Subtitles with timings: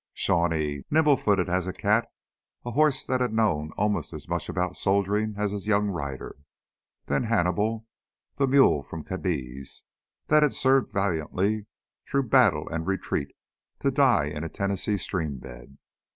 [0.15, 2.11] Shawnee, nimble footed as a cat,
[2.65, 6.37] a horse that had known almost as much about soldiering as his young rider.
[7.05, 7.85] Then Hannibal,
[8.37, 9.83] the mule from Cadiz,
[10.25, 11.67] that had served valiantly
[12.09, 13.29] through battle and retreat,
[13.81, 15.77] to die in a Tennessee stream bed.